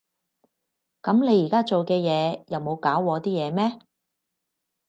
[1.03, 3.77] 噉你而家做嘅嘢又冇搞禍啲嘢咩？